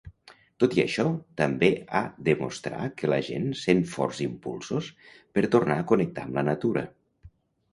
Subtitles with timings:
[0.61, 1.03] Tot i això,
[1.41, 1.69] també
[1.99, 4.89] ha demostrar que la gent sent forts impulsos
[5.37, 6.87] per tornar a connectar amb la natura.